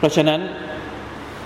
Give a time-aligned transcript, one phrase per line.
[0.00, 0.40] เพราะฉะนั้น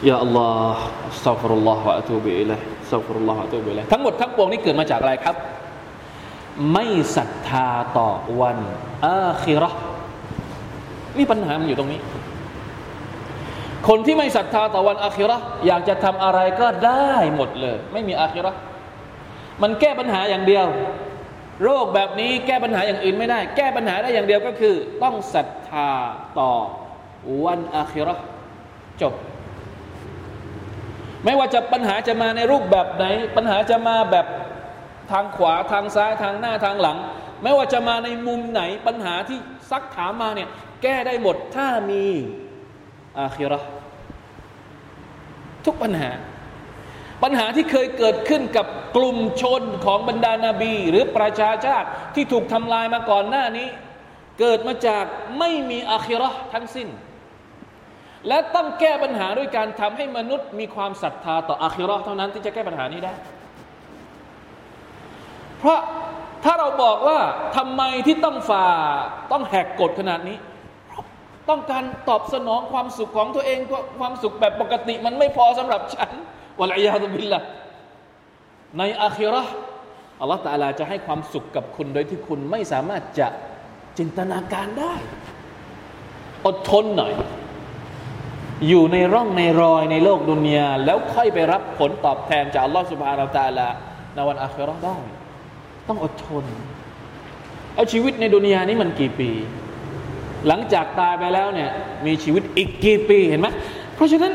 [0.08, 0.82] ยาอัลลอฮ์
[1.24, 5.36] สัซาฟุรุลลอฮ์วะอะตูบิอิลัยสัซาฟุรุลลอฮ์วะอะตูบิอิลัยทั้งหมดทั้งปวงนี้เกิดมาจากอะไรครับ
[6.72, 6.84] ไม่
[7.16, 8.58] ศรัทธาต่อวัน
[9.06, 9.70] อาคิรอ
[11.16, 12.00] นี่ปัญหามันอยู่ตรงนี้
[13.88, 15.36] คนที่ไม่ศรัทธาต่อวันอาคิรอ
[15.66, 18.52] อยากจะทำอะไรก็ได้หมดเลย ไม่มีอาคิรอ
[19.62, 20.66] มันแก้ปัญหาอย่างเดียว
[21.64, 25.90] โรคแบบนี้แก้ปัญหาอย่างอื่นไม่ได้ แก้ปัญหาได้อย่างเดียวก็คือ ต้องศรัทธา
[26.40, 26.52] ต่อ
[27.44, 28.16] วันอาคิรอ
[29.02, 29.14] จบ
[31.24, 33.04] ไม่ว่าจะปัญหาจะมาในรูปแบบไหน
[33.36, 34.26] ปัญหาจะมาแบบ
[35.10, 36.98] ทางขวาทางซ้ายทางหน้าทางหลัง
[37.42, 39.38] ไม่ว่าจะมาในมุมไหนปัญหาที่
[39.70, 40.48] ซักถามมาเนี่ย
[40.82, 42.04] แก้ได้หมดถ้ามี
[43.18, 43.60] อาคิรอ
[45.64, 46.10] ทุกปัญหา
[47.22, 48.66] ปัญหาที่เคยเกิดขึ้นกับ
[48.96, 53.68] กลุ่มชนของบรรดานาบี หรือประชาชาติที่ถูกทำลายมาก่อนหน้านี้
[54.40, 55.04] เกิดมาจาก
[55.38, 56.88] ไม่มีอาคิรอทั้งสิ้น
[58.28, 63.14] และต้องแก้ปัญหาด้วยการทำให้มนุษย์มีความศรัทธาต่ออาคิรอเท่านั้นที่จะแก้ปัญหานี้ได้
[65.58, 65.80] เพราะ
[66.44, 67.18] ถ้าเราบอกว่า
[67.56, 68.66] ทำไมที่ต้องฝ่า
[69.32, 70.36] ต้องแหกกฎขนาดนี้
[71.48, 73.58] ต้องการตอบสนองความสุขของตัวเอง
[74.00, 76.10] ความสุขแบบปกติมันไม่พอสำหรับฉัน
[76.60, 77.40] วะลัยาตุบิลละ
[78.78, 79.42] ในอาคิรอ
[80.20, 83.28] อัลลอฮฺตาลาจะให้ความสุขกับคุณโดยที่คุณไม่สามารถจะ
[83.98, 84.94] จินตนาการได้
[86.46, 87.12] อดทนหน่อย
[88.68, 93.68] อยู่ในร่องในรอยในโลกดุนยาแล้วค่อยไปรับผลตอบแทนจากอัลลอฮฺสุบฮานาตาลา
[94.14, 94.96] ในวันอาครอได้
[95.88, 96.44] ต้องอดทน
[97.74, 99.30] เอาชีวิตในดุนยานี้มันกี่ปี
[100.46, 101.70] หลังจากตายไปแล้วเนี่ย
[102.06, 103.48] มีชีวิตอีกกี่ปีเห็นไหม
[103.94, 104.32] เพราะฉะนั้น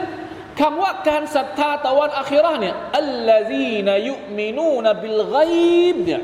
[0.59, 5.37] คำว่าการศรัทธาตะวันอัคราเนี่ยอัลลอฮีนายุมินูนบิลไก
[5.93, 6.21] บเนี่ย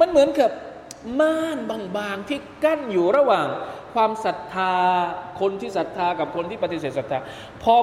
[0.00, 0.50] มันเหมือนกับ
[1.20, 3.46] ม่านบางๆที่กั้นอยู่ระหว่าง
[3.94, 4.74] ความศรัทธา
[5.40, 7.18] คนที่ศรัทธากับคนที่ปฏิเสธศรัทธา
[7.62, 7.74] พอ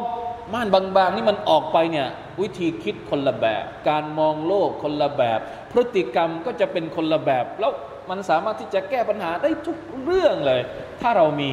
[0.53, 2.07] ม่านบางๆนี่มันออกไปเนี่ย
[2.41, 5.39] วิธีคิดคนละแบบ การมองโลกคนละแบบ
[5.71, 7.71] พฤติกรรมก็จะเป็นคนละแบบ แล้ว
[8.09, 10.61] มันสามารถที่จะแก้ปัญหาได้ทุกเรื่องเลย
[11.01, 11.49] ถ้าเรามี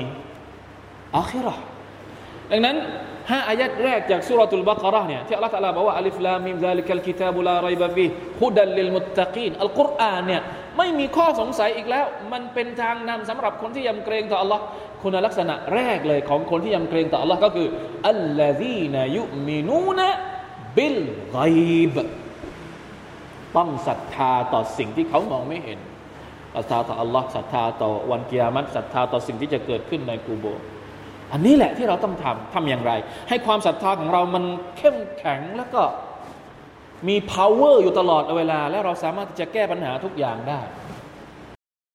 [1.16, 1.54] อาคิเราะฮ์
[2.50, 2.76] ดังนั้น
[3.30, 10.42] ห้าอายัดแรกจากซูเราะตุลบะเกาะเราะฮ์เนี่ยที่อัลลอฮฺตะลาบอกว่าالم ذلك الكتاب لا ريب فيه هدى للمتقينอัลกุรอานเนี่ย
[10.78, 14.62] ไม่มีข้อสงสัยอีกแล้ว มันเป็นทางนำสำหรับคนที่ยำเกรงต่ออัลลอฮ์
[15.02, 17.68] คุณลักษณะแรกเลยของคนที่ยำเกรงต่ออัลลอฮ์ก็คือ
[18.08, 21.96] الذين يؤمنون بالغيب
[23.56, 25.78] ต้องศรัทธาต่อสิ่งที่เขามองไม่เห็น
[26.54, 30.46] ศรัทธาต่ออัลลอฮ์ศรัทธาต่อวันกิยามัตศรัทธาต่อสิ่งที่จะเกิดขึ้นในกูโบ
[31.32, 32.92] อันนี้แหละที่เราต้องทำทำอย่างไร
[33.28, 34.44] ให้ความศรัทธาของเรามัน
[34.78, 35.82] เข้มแข็งแล้วก็
[37.08, 40.60] มี power อยู่ตลอดเวลา และเราสามารถที่จะแก้ปัญหาทุกอย่างได้